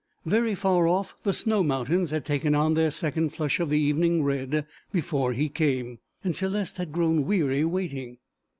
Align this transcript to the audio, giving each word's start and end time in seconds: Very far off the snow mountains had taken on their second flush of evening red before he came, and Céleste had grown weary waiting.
Very 0.25 0.55
far 0.55 0.87
off 0.87 1.13
the 1.21 1.31
snow 1.31 1.61
mountains 1.61 2.09
had 2.09 2.25
taken 2.25 2.55
on 2.55 2.73
their 2.73 2.89
second 2.89 3.33
flush 3.35 3.59
of 3.59 3.71
evening 3.71 4.23
red 4.23 4.65
before 4.91 5.33
he 5.33 5.47
came, 5.47 5.99
and 6.23 6.33
Céleste 6.33 6.77
had 6.77 6.91
grown 6.91 7.23
weary 7.23 7.63
waiting. 7.63 8.17